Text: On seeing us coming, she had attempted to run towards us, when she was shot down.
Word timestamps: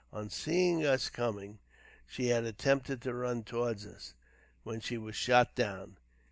On 0.11 0.31
seeing 0.31 0.83
us 0.83 1.09
coming, 1.09 1.59
she 2.07 2.29
had 2.29 2.43
attempted 2.43 3.03
to 3.03 3.13
run 3.13 3.43
towards 3.43 3.85
us, 3.85 4.15
when 4.63 4.79
she 4.79 4.97
was 4.97 5.15
shot 5.15 5.53
down. 5.53 5.97